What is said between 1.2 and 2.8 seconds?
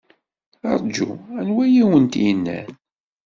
anwa ay awent-yennan?